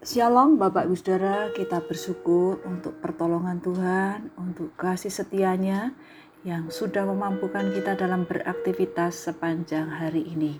Shalom 0.00 0.56
Bapak 0.56 0.88
Ibu 0.88 0.96
Saudara, 0.96 1.52
kita 1.52 1.84
bersyukur 1.84 2.64
untuk 2.64 2.96
pertolongan 3.04 3.60
Tuhan, 3.60 4.32
untuk 4.40 4.72
kasih 4.72 5.12
setianya 5.12 5.92
yang 6.40 6.72
sudah 6.72 7.04
memampukan 7.04 7.68
kita 7.68 8.00
dalam 8.00 8.24
beraktivitas 8.24 9.28
sepanjang 9.28 9.92
hari 9.92 10.24
ini. 10.24 10.56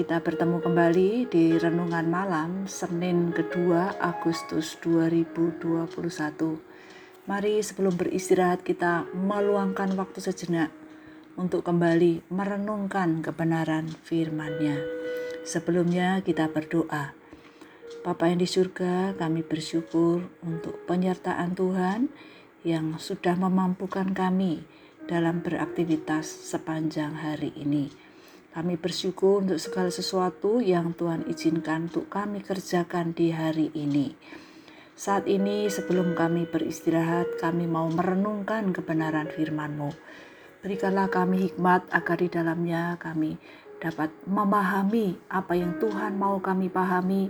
Kita 0.00 0.24
bertemu 0.24 0.64
kembali 0.64 1.28
di 1.28 1.60
Renungan 1.60 2.08
Malam 2.08 2.64
Senin 2.64 3.36
kedua 3.36 3.92
Agustus 4.00 4.80
2021. 4.80 5.92
Mari 7.28 7.60
sebelum 7.60 8.00
beristirahat 8.00 8.64
kita 8.64 9.04
meluangkan 9.12 9.92
waktu 9.92 10.24
sejenak 10.24 10.72
untuk 11.36 11.68
kembali 11.68 12.32
merenungkan 12.32 13.20
kebenaran 13.20 13.92
firman-Nya. 14.08 14.80
Sebelumnya 15.44 16.24
kita 16.24 16.48
berdoa. 16.48 17.15
Bapa 18.02 18.26
yang 18.26 18.42
di 18.42 18.50
surga, 18.50 19.14
kami 19.14 19.46
bersyukur 19.46 20.26
untuk 20.42 20.74
penyertaan 20.90 21.54
Tuhan 21.54 22.10
yang 22.66 22.98
sudah 22.98 23.38
memampukan 23.38 24.10
kami 24.10 24.62
dalam 25.06 25.38
beraktivitas 25.38 26.26
sepanjang 26.26 27.14
hari 27.14 27.54
ini. 27.54 27.86
Kami 28.50 28.74
bersyukur 28.74 29.46
untuk 29.46 29.62
segala 29.62 29.92
sesuatu 29.94 30.58
yang 30.58 30.98
Tuhan 30.98 31.30
izinkan 31.30 31.86
untuk 31.86 32.10
kami 32.10 32.42
kerjakan 32.42 33.14
di 33.14 33.30
hari 33.30 33.70
ini. 33.76 34.18
Saat 34.96 35.28
ini 35.30 35.68
sebelum 35.68 36.16
kami 36.16 36.48
beristirahat, 36.48 37.38
kami 37.38 37.68
mau 37.68 37.86
merenungkan 37.92 38.72
kebenaran 38.72 39.28
firman-Mu. 39.30 39.92
Berikanlah 40.64 41.06
kami 41.12 41.52
hikmat 41.52 41.86
agar 41.92 42.16
di 42.18 42.32
dalamnya 42.32 42.96
kami 42.96 43.36
dapat 43.76 44.08
memahami 44.24 45.20
apa 45.28 45.52
yang 45.52 45.76
Tuhan 45.76 46.16
mau 46.16 46.40
kami 46.40 46.72
pahami 46.72 47.28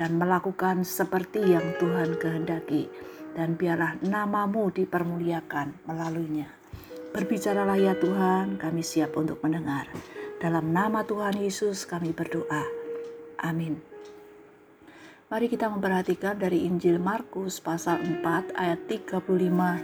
dan 0.00 0.16
melakukan 0.16 0.80
seperti 0.80 1.44
yang 1.52 1.76
Tuhan 1.76 2.16
kehendaki. 2.16 2.88
Dan 3.36 3.60
biarlah 3.60 4.00
namamu 4.00 4.72
dipermuliakan 4.72 5.84
melaluinya. 5.84 6.48
Berbicaralah 7.12 7.76
ya 7.76 7.92
Tuhan, 7.92 8.56
kami 8.56 8.80
siap 8.80 9.12
untuk 9.20 9.44
mendengar. 9.44 9.92
Dalam 10.40 10.72
nama 10.72 11.04
Tuhan 11.04 11.36
Yesus 11.36 11.84
kami 11.84 12.16
berdoa. 12.16 12.64
Amin. 13.44 13.76
Mari 15.28 15.46
kita 15.46 15.68
memperhatikan 15.68 16.40
dari 16.40 16.64
Injil 16.64 16.96
Markus 16.98 17.60
pasal 17.60 18.02
4 18.02 18.56
ayat 18.56 18.80
35 18.88 19.20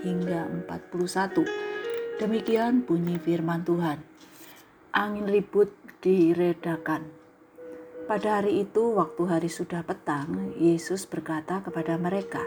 hingga 0.03 0.49
41. 0.67 2.19
Demikian 2.19 2.83
bunyi 2.83 3.21
firman 3.21 3.63
Tuhan. 3.63 4.01
Angin 4.97 5.29
ribut 5.29 5.71
diredakan 6.03 7.26
pada 8.07 8.39
hari 8.39 8.63
itu, 8.63 8.95
waktu 8.95 9.23
hari 9.27 9.51
sudah 9.51 9.83
petang, 9.83 10.55
Yesus 10.55 11.11
berkata 11.11 11.59
kepada 11.59 11.99
mereka, 11.99 12.39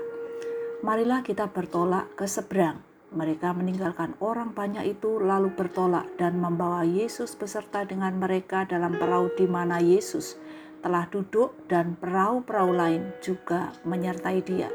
"Marilah 0.79 1.19
kita 1.19 1.51
bertolak 1.51 2.15
ke 2.15 2.23
seberang." 2.23 2.79
Mereka 3.11 3.51
meninggalkan 3.51 4.15
orang 4.23 4.55
banyak 4.55 4.95
itu, 4.95 5.19
lalu 5.19 5.51
bertolak 5.51 6.07
dan 6.15 6.39
membawa 6.39 6.87
Yesus 6.87 7.35
beserta 7.35 7.83
dengan 7.83 8.15
mereka 8.15 8.63
dalam 8.63 8.95
perahu 8.95 9.35
di 9.35 9.51
mana 9.51 9.83
Yesus 9.83 10.39
telah 10.79 11.11
duduk, 11.11 11.67
dan 11.67 11.99
perahu-perahu 11.99 12.71
lain 12.71 13.11
juga 13.19 13.75
menyertai 13.83 14.39
Dia. 14.47 14.71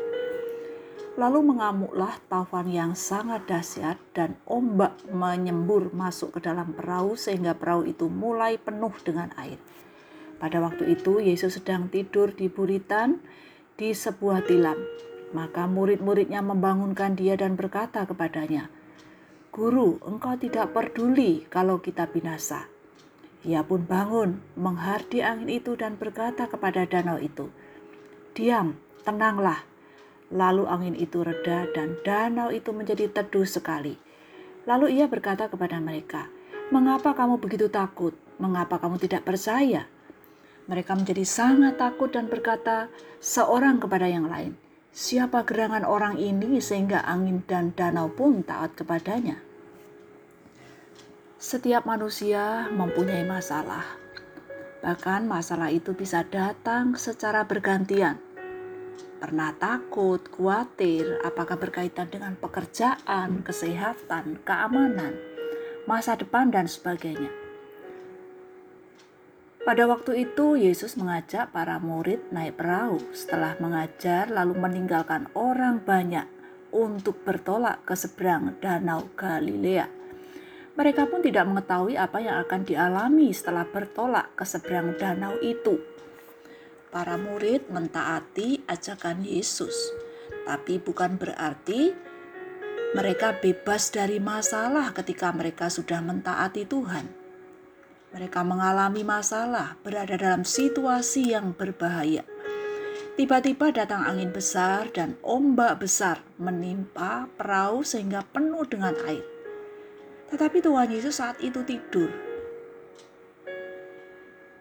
Lalu 1.16 1.54
mengamuklah 1.54 2.18
taufan 2.28 2.68
yang 2.68 2.92
sangat 2.92 3.48
dahsyat, 3.48 3.96
dan 4.12 4.36
ombak 4.44 4.98
menyembur 5.08 5.94
masuk 5.96 6.36
ke 6.36 6.44
dalam 6.44 6.76
perahu, 6.76 7.16
sehingga 7.16 7.56
perahu 7.56 7.88
itu 7.88 8.10
mulai 8.12 8.60
penuh 8.60 8.92
dengan 9.00 9.32
air. 9.40 9.56
Pada 10.38 10.58
waktu 10.60 10.98
itu 10.98 11.22
Yesus 11.22 11.56
sedang 11.56 11.86
tidur 11.88 12.34
di 12.34 12.50
buritan 12.50 13.22
di 13.78 13.94
sebuah 13.94 14.46
tilam. 14.46 14.78
Maka 15.34 15.66
murid-muridnya 15.66 16.42
membangunkan 16.46 17.18
dia 17.18 17.34
dan 17.34 17.58
berkata 17.58 18.06
kepadanya, 18.06 18.70
Guru, 19.50 20.02
engkau 20.02 20.34
tidak 20.38 20.74
peduli 20.74 21.46
kalau 21.50 21.78
kita 21.82 22.06
binasa. 22.10 22.66
Ia 23.44 23.62
pun 23.66 23.86
bangun, 23.86 24.42
menghardi 24.56 25.20
angin 25.20 25.50
itu 25.50 25.74
dan 25.78 25.98
berkata 25.98 26.46
kepada 26.46 26.86
danau 26.86 27.18
itu, 27.18 27.50
Diam, 28.34 28.78
tenanglah. 29.02 29.62
Lalu 30.34 30.66
angin 30.66 30.96
itu 30.98 31.22
reda 31.22 31.70
dan 31.70 31.98
danau 32.02 32.50
itu 32.50 32.74
menjadi 32.74 33.10
teduh 33.10 33.46
sekali. 33.46 33.94
Lalu 34.64 34.98
ia 34.98 35.06
berkata 35.06 35.46
kepada 35.46 35.78
mereka, 35.78 36.26
Mengapa 36.72 37.12
kamu 37.12 37.38
begitu 37.38 37.68
takut? 37.68 38.16
Mengapa 38.40 38.80
kamu 38.80 38.96
tidak 38.96 39.28
percaya? 39.28 39.84
Mereka 40.64 40.96
menjadi 40.96 41.28
sangat 41.28 41.76
takut 41.76 42.08
dan 42.08 42.32
berkata 42.32 42.88
seorang 43.20 43.76
kepada 43.84 44.08
yang 44.08 44.32
lain, 44.32 44.56
"Siapa 44.96 45.44
gerangan 45.44 45.84
orang 45.84 46.16
ini 46.16 46.56
sehingga 46.56 47.04
angin 47.04 47.44
dan 47.44 47.76
danau 47.76 48.08
pun 48.08 48.40
taat 48.40 48.72
kepadanya?" 48.72 49.44
Setiap 51.36 51.84
manusia 51.84 52.72
mempunyai 52.72 53.28
masalah. 53.28 53.84
Bahkan 54.80 55.28
masalah 55.28 55.68
itu 55.68 55.92
bisa 55.92 56.24
datang 56.24 56.96
secara 56.96 57.44
bergantian. 57.44 58.16
Pernah 59.20 59.52
takut, 59.60 60.24
khawatir, 60.32 61.20
apakah 61.20 61.60
berkaitan 61.60 62.08
dengan 62.08 62.36
pekerjaan, 62.40 63.44
kesehatan, 63.44 64.40
keamanan, 64.44 65.16
masa 65.84 66.16
depan, 66.16 66.48
dan 66.48 66.64
sebagainya. 66.64 67.43
Pada 69.64 69.88
waktu 69.88 70.28
itu, 70.28 70.60
Yesus 70.60 70.92
mengajak 71.00 71.48
para 71.48 71.80
murid 71.80 72.20
naik 72.28 72.60
perahu. 72.60 73.00
Setelah 73.16 73.56
mengajar, 73.56 74.28
lalu 74.28 74.60
meninggalkan 74.60 75.32
orang 75.32 75.80
banyak 75.80 76.28
untuk 76.68 77.24
bertolak 77.24 77.80
ke 77.88 77.96
seberang 77.96 78.60
Danau 78.60 79.08
Galilea. 79.16 79.88
Mereka 80.76 81.08
pun 81.08 81.24
tidak 81.24 81.48
mengetahui 81.48 81.96
apa 81.96 82.20
yang 82.20 82.44
akan 82.44 82.60
dialami 82.68 83.32
setelah 83.32 83.64
bertolak 83.64 84.36
ke 84.36 84.44
seberang 84.44 85.00
danau 85.00 85.38
itu. 85.40 85.80
Para 86.92 87.16
murid 87.16 87.72
mentaati 87.72 88.68
ajakan 88.68 89.24
Yesus, 89.24 89.94
tapi 90.44 90.82
bukan 90.82 91.16
berarti 91.16 91.94
mereka 92.92 93.38
bebas 93.38 93.94
dari 93.94 94.20
masalah 94.20 94.90
ketika 94.92 95.30
mereka 95.30 95.70
sudah 95.70 96.02
mentaati 96.02 96.66
Tuhan 96.66 97.23
mereka 98.14 98.46
mengalami 98.46 99.02
masalah, 99.02 99.74
berada 99.82 100.14
dalam 100.14 100.46
situasi 100.46 101.34
yang 101.34 101.50
berbahaya. 101.50 102.22
Tiba-tiba 103.18 103.74
datang 103.74 104.06
angin 104.06 104.30
besar 104.30 104.86
dan 104.94 105.18
ombak 105.18 105.82
besar 105.82 106.22
menimpa 106.38 107.26
perahu 107.34 107.82
sehingga 107.82 108.22
penuh 108.22 108.62
dengan 108.70 108.94
air. 109.10 109.26
Tetapi 110.30 110.62
Tuhan 110.62 110.94
Yesus 110.94 111.18
saat 111.18 111.42
itu 111.42 111.66
tidur. 111.66 112.10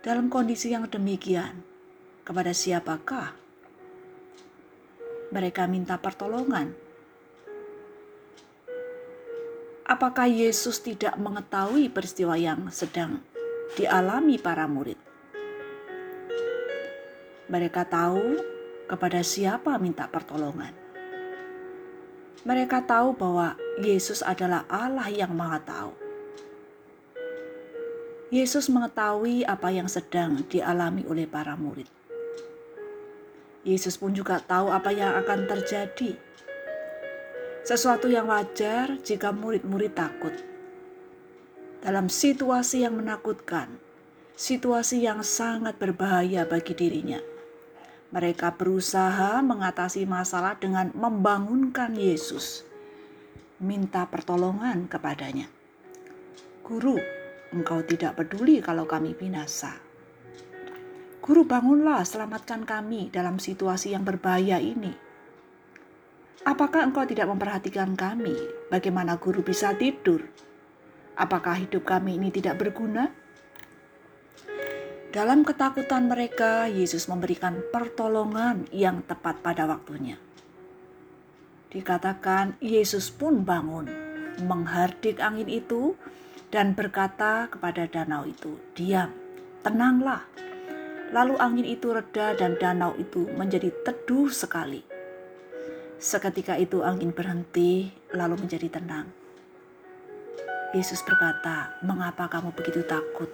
Dalam 0.02 0.34
kondisi 0.34 0.74
yang 0.74 0.90
demikian, 0.90 1.62
kepada 2.26 2.58
siapakah 2.58 3.38
mereka 5.30 5.70
minta 5.70 6.02
pertolongan? 6.02 6.74
Apakah 9.86 10.26
Yesus 10.26 10.82
tidak 10.82 11.14
mengetahui 11.22 11.92
peristiwa 11.94 12.34
yang 12.34 12.72
sedang 12.74 13.22
dialami 13.74 14.38
para 14.38 14.70
murid. 14.70 14.98
Mereka 17.50 17.90
tahu 17.90 18.38
kepada 18.86 19.26
siapa 19.26 19.82
minta 19.82 20.06
pertolongan. 20.06 20.74
Mereka 22.46 22.86
tahu 22.86 23.18
bahwa 23.18 23.58
Yesus 23.82 24.22
adalah 24.22 24.68
Allah 24.70 25.10
yang 25.10 25.34
Maha 25.34 25.60
Tahu. 25.64 25.94
Yesus 28.34 28.70
mengetahui 28.70 29.46
apa 29.46 29.70
yang 29.70 29.90
sedang 29.90 30.42
dialami 30.50 31.06
oleh 31.10 31.26
para 31.26 31.54
murid. 31.58 31.90
Yesus 33.64 33.96
pun 33.96 34.12
juga 34.12 34.42
tahu 34.42 34.70
apa 34.70 34.92
yang 34.92 35.18
akan 35.18 35.50
terjadi. 35.50 36.18
Sesuatu 37.64 38.12
yang 38.12 38.28
wajar 38.28 39.00
jika 39.02 39.32
murid-murid 39.32 39.96
takut 39.96 40.53
dalam 41.84 42.08
situasi 42.08 42.88
yang 42.88 42.96
menakutkan, 42.96 43.68
situasi 44.40 45.04
yang 45.04 45.20
sangat 45.20 45.76
berbahaya 45.76 46.48
bagi 46.48 46.72
dirinya. 46.72 47.20
Mereka 48.16 48.56
berusaha 48.56 49.44
mengatasi 49.44 50.08
masalah 50.08 50.56
dengan 50.56 50.96
membangunkan 50.96 51.92
Yesus, 51.92 52.64
minta 53.60 54.08
pertolongan 54.08 54.88
kepadanya. 54.88 55.52
Guru, 56.64 56.96
engkau 57.52 57.84
tidak 57.84 58.16
peduli 58.16 58.64
kalau 58.64 58.88
kami 58.88 59.12
binasa. 59.12 59.76
Guru 61.20 61.44
bangunlah, 61.44 62.08
selamatkan 62.08 62.64
kami 62.64 63.12
dalam 63.12 63.44
situasi 63.44 63.92
yang 63.92 64.08
berbahaya 64.08 64.56
ini. 64.56 64.96
Apakah 66.48 66.88
engkau 66.88 67.04
tidak 67.04 67.28
memperhatikan 67.28 67.96
kami? 68.00 68.36
Bagaimana 68.72 69.20
guru 69.20 69.44
bisa 69.44 69.76
tidur? 69.76 70.24
Apakah 71.14 71.62
hidup 71.62 71.86
kami 71.86 72.18
ini 72.18 72.34
tidak 72.34 72.58
berguna? 72.58 73.14
Dalam 75.14 75.46
ketakutan 75.46 76.10
mereka, 76.10 76.66
Yesus 76.66 77.06
memberikan 77.06 77.62
pertolongan 77.70 78.66
yang 78.74 79.06
tepat 79.06 79.46
pada 79.46 79.70
waktunya. 79.70 80.18
Dikatakan 81.70 82.58
Yesus 82.58 83.14
pun 83.14 83.46
bangun, 83.46 83.86
menghardik 84.42 85.22
angin 85.22 85.46
itu, 85.54 85.94
dan 86.50 86.74
berkata 86.74 87.46
kepada 87.46 87.86
danau 87.86 88.26
itu, 88.26 88.58
"Diam, 88.74 89.14
tenanglah." 89.62 90.26
Lalu 91.14 91.38
angin 91.38 91.68
itu 91.70 91.94
reda, 91.94 92.34
dan 92.34 92.58
danau 92.58 92.98
itu 92.98 93.30
menjadi 93.38 93.70
teduh 93.86 94.34
sekali. 94.34 94.82
Seketika 96.02 96.58
itu 96.58 96.82
angin 96.82 97.14
berhenti, 97.14 97.94
lalu 98.18 98.42
menjadi 98.42 98.82
tenang. 98.82 99.23
Yesus 100.74 101.06
berkata, 101.06 101.78
"Mengapa 101.86 102.26
kamu 102.26 102.50
begitu 102.58 102.82
takut?" 102.82 103.30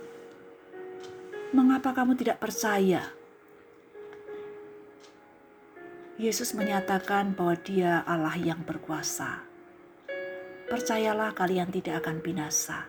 Mengapa 1.56 1.96
kamu 1.96 2.14
tidak 2.20 2.38
percaya? 2.44 3.16
Yesus 6.20 6.52
menyatakan 6.52 7.32
bahwa 7.34 7.56
Dia 7.58 8.04
Allah 8.04 8.36
yang 8.36 8.62
berkuasa. 8.68 9.42
Percayalah, 10.68 11.34
kalian 11.34 11.72
tidak 11.72 12.06
akan 12.06 12.22
binasa. 12.22 12.86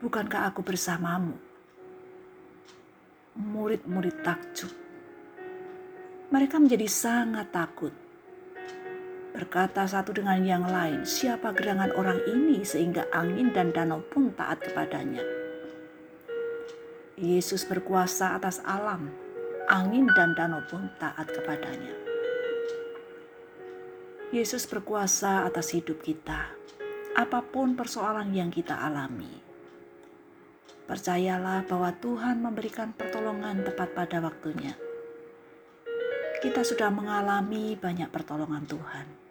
Bukankah 0.00 0.48
aku 0.48 0.64
bersamamu? 0.66 1.36
Murid-murid 3.36 4.24
takjub. 4.24 4.72
Mereka 6.32 6.56
menjadi 6.58 6.88
sangat 6.90 7.52
takut. 7.52 8.03
Berkata 9.34 9.82
satu 9.82 10.14
dengan 10.14 10.38
yang 10.46 10.62
lain, 10.62 11.02
"Siapa 11.02 11.50
gerangan 11.58 11.90
orang 11.98 12.22
ini 12.30 12.62
sehingga 12.62 13.10
angin 13.10 13.50
dan 13.50 13.74
danau 13.74 13.98
pun 14.06 14.30
taat 14.30 14.62
kepadanya?" 14.62 15.26
Yesus 17.18 17.66
berkuasa 17.66 18.38
atas 18.38 18.62
alam, 18.62 19.10
angin 19.66 20.06
dan 20.14 20.38
danau 20.38 20.62
pun 20.70 20.86
taat 21.02 21.26
kepadanya. 21.34 21.98
Yesus 24.30 24.70
berkuasa 24.70 25.42
atas 25.42 25.74
hidup 25.74 25.98
kita, 25.98 26.54
apa 27.18 27.42
pun 27.42 27.74
persoalan 27.74 28.30
yang 28.30 28.54
kita 28.54 28.78
alami. 28.86 29.42
Percayalah 30.86 31.66
bahwa 31.66 31.90
Tuhan 31.98 32.38
memberikan 32.38 32.94
pertolongan 32.94 33.66
tepat 33.66 33.98
pada 33.98 34.22
waktunya. 34.22 34.78
Kita 36.38 36.62
sudah 36.62 36.92
mengalami 36.94 37.74
banyak 37.74 38.14
pertolongan 38.14 38.62
Tuhan. 38.68 39.23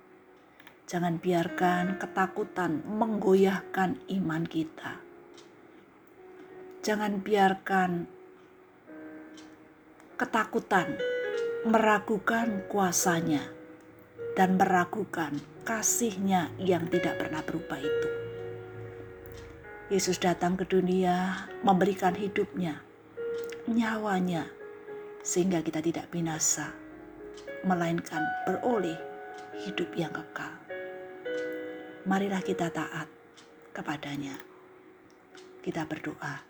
Jangan 0.94 1.18
biarkan 1.18 1.98
ketakutan 1.98 2.86
menggoyahkan 2.86 3.98
iman 4.14 4.46
kita 4.46 5.02
Jangan 6.84 7.24
biarkan 7.24 8.12
ketakutan 10.20 11.00
meragukan 11.64 12.68
kuasanya 12.68 13.40
dan 14.36 14.60
meragukan 14.60 15.32
kasihnya 15.64 16.52
yang 16.60 16.84
tidak 16.92 17.24
pernah 17.24 17.40
berubah 17.40 17.80
itu. 17.80 18.10
Yesus 19.96 20.20
datang 20.20 20.60
ke 20.60 20.68
dunia 20.68 21.48
memberikan 21.64 22.20
hidupnya, 22.20 22.84
nyawanya, 23.72 24.52
sehingga 25.24 25.64
kita 25.64 25.80
tidak 25.80 26.12
binasa, 26.12 26.76
melainkan 27.64 28.28
beroleh 28.44 29.00
hidup 29.64 29.88
yang 29.96 30.12
kekal. 30.12 30.63
Marilah 32.04 32.44
kita 32.44 32.68
taat 32.68 33.08
kepadanya. 33.72 34.36
Kita 35.64 35.88
berdoa. 35.88 36.44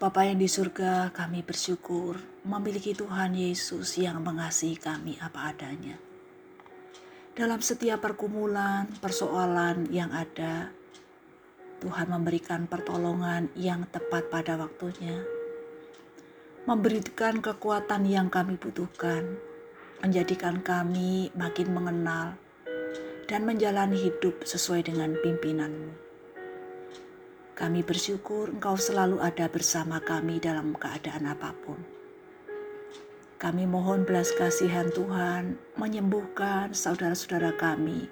Bapa 0.00 0.24
yang 0.24 0.40
di 0.40 0.48
surga, 0.48 1.12
kami 1.12 1.44
bersyukur 1.44 2.16
memiliki 2.48 2.96
Tuhan 2.96 3.36
Yesus 3.36 4.00
yang 4.00 4.24
mengasihi 4.24 4.80
kami 4.80 5.20
apa 5.20 5.52
adanya. 5.52 6.00
Dalam 7.36 7.60
setiap 7.60 8.00
pergumulan, 8.00 8.88
persoalan 8.96 9.92
yang 9.92 10.08
ada, 10.08 10.72
Tuhan 11.84 12.08
memberikan 12.08 12.64
pertolongan 12.64 13.52
yang 13.60 13.84
tepat 13.92 14.32
pada 14.32 14.56
waktunya, 14.56 15.20
memberikan 16.64 17.44
kekuatan 17.44 18.08
yang 18.08 18.32
kami 18.32 18.56
butuhkan, 18.56 19.36
menjadikan 20.00 20.64
kami 20.64 21.28
makin 21.36 21.76
mengenal 21.76 22.40
dan 23.30 23.46
menjalani 23.46 23.94
hidup 23.94 24.42
sesuai 24.42 24.90
dengan 24.90 25.14
pimpinanmu. 25.14 25.94
Kami 27.54 27.86
bersyukur 27.86 28.50
Engkau 28.50 28.74
selalu 28.74 29.22
ada 29.22 29.46
bersama 29.46 30.02
kami 30.02 30.42
dalam 30.42 30.74
keadaan 30.74 31.30
apa 31.30 31.54
pun. 31.62 31.78
Kami 33.38 33.70
mohon 33.70 34.02
belas 34.02 34.34
kasihan 34.34 34.90
Tuhan 34.90 35.54
menyembuhkan 35.78 36.74
saudara-saudara 36.74 37.54
kami 37.54 38.10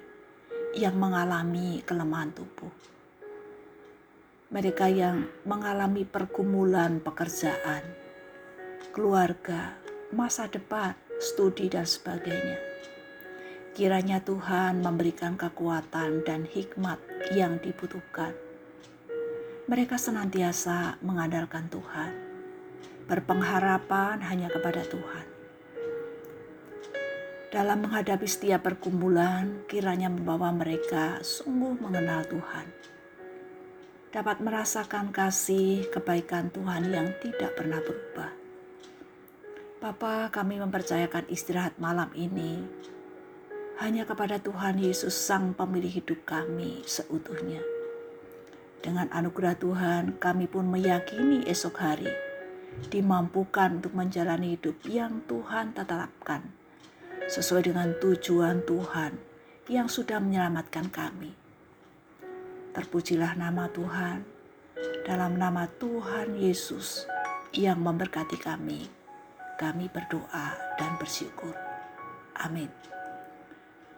yang 0.71 0.95
mengalami 0.95 1.83
kelemahan 1.83 2.31
tubuh. 2.31 2.71
Mereka 4.55 4.87
yang 4.87 5.27
mengalami 5.43 6.07
pergumulan 6.07 7.03
pekerjaan, 7.03 7.83
keluarga, 8.95 9.75
masa 10.15 10.47
depan, 10.49 10.95
studi, 11.21 11.69
dan 11.69 11.85
sebagainya. 11.85 12.57
Kiranya 13.79 14.19
Tuhan 14.19 14.83
memberikan 14.83 15.39
kekuatan 15.39 16.27
dan 16.27 16.43
hikmat 16.43 16.99
yang 17.31 17.63
dibutuhkan 17.63 18.35
mereka 19.71 19.95
senantiasa 19.95 20.99
mengandalkan 20.99 21.71
Tuhan, 21.71 22.11
berpengharapan 23.07 24.19
hanya 24.19 24.51
kepada 24.51 24.83
Tuhan. 24.83 25.23
Dalam 27.55 27.87
menghadapi 27.87 28.27
setiap 28.27 28.67
pergumulan, 28.67 29.63
kiranya 29.71 30.11
membawa 30.11 30.51
mereka 30.51 31.23
sungguh 31.23 31.79
mengenal 31.79 32.27
Tuhan, 32.27 32.67
dapat 34.11 34.43
merasakan 34.43 35.15
kasih 35.15 35.87
kebaikan 35.87 36.51
Tuhan 36.51 36.91
yang 36.91 37.15
tidak 37.23 37.55
pernah 37.55 37.79
berubah. 37.79 38.35
Bapa, 39.79 40.27
kami 40.35 40.59
mempercayakan 40.59 41.31
istirahat 41.31 41.79
malam 41.79 42.11
ini 42.11 42.67
hanya 43.79 44.03
kepada 44.03 44.43
Tuhan 44.43 44.75
Yesus, 44.75 45.15
Sang 45.15 45.55
Pemilik 45.55 46.03
hidup 46.03 46.27
kami 46.27 46.83
seutuhnya. 46.83 47.63
Dengan 48.83 49.07
anugerah 49.07 49.55
Tuhan, 49.55 50.19
kami 50.19 50.51
pun 50.51 50.67
meyakini 50.67 51.47
esok 51.47 51.79
hari 51.79 52.11
dimampukan 52.91 53.79
untuk 53.79 53.95
menjalani 53.95 54.59
hidup 54.59 54.75
yang 54.87 55.23
Tuhan 55.27 55.75
tetapkan 55.75 56.43
sesuai 57.27 57.71
dengan 57.71 57.95
tujuan 58.03 58.67
Tuhan 58.67 59.15
yang 59.71 59.87
sudah 59.87 60.19
menyelamatkan 60.19 60.91
kami. 60.91 61.31
Terpujilah 62.75 63.39
nama 63.39 63.71
Tuhan 63.71 64.27
dalam 65.07 65.39
nama 65.39 65.67
Tuhan 65.67 66.35
Yesus 66.35 67.07
yang 67.55 67.79
memberkati 67.79 68.35
kami. 68.39 68.91
Kami 69.55 69.91
berdoa 69.91 70.55
dan 70.75 70.95
bersyukur. 70.99 71.51
Amin. 72.39 72.98